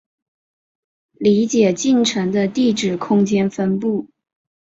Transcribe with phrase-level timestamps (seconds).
[1.11, 4.09] 理解进程的地址空间分布